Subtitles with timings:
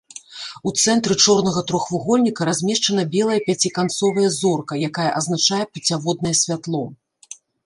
[0.69, 6.83] У цэнтры чорнага трохвугольніка размешчана белая пяціканцовая зорка, якая азначае пуцяводнае святло.